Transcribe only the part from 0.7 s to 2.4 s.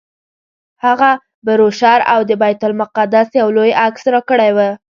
هغه بروشر او د